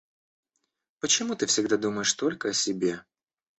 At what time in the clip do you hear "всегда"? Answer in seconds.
1.45-1.77